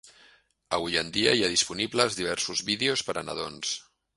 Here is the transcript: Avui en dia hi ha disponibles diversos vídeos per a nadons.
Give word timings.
Avui 0.77 0.97
en 1.01 1.11
dia 1.17 1.35
hi 1.39 1.45
ha 1.47 1.51
disponibles 1.55 2.17
diversos 2.21 2.65
vídeos 2.71 3.05
per 3.11 3.19
a 3.21 3.25
nadons. 3.29 3.79